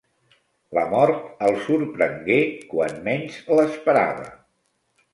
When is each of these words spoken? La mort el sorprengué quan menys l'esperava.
La 0.77 0.85
mort 0.93 1.43
el 1.49 1.59
sorprengué 1.67 2.39
quan 2.75 2.99
menys 3.11 3.41
l'esperava. 3.57 4.31